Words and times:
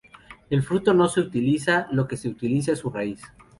El 0.49 0.63
fruto 0.63 0.95
no 0.95 1.07
se 1.09 1.19
utiliza, 1.19 1.87
lo 1.91 2.07
que 2.07 2.17
se 2.17 2.27
utiliza 2.27 2.71
es 2.71 2.79
su 2.79 2.89
raíz. 2.89 3.21